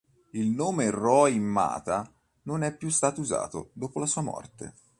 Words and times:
Il 0.31 0.47
nome 0.47 0.89
Roi 0.89 1.37
Mata 1.39 2.11
non 2.45 2.63
è 2.63 2.75
più 2.75 2.89
stato 2.89 3.21
usato 3.21 3.69
dopo 3.73 3.99
la 3.99 4.07
sua 4.07 4.23
morte. 4.23 4.73